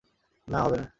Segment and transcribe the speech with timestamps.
[0.47, 0.87] না, হবে না!